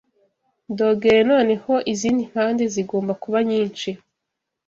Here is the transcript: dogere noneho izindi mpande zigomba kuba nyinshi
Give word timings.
dogere 0.77 1.21
noneho 1.31 1.73
izindi 1.93 2.21
mpande 2.31 2.63
zigomba 2.73 3.11
kuba 3.23 3.39
nyinshi 3.49 3.89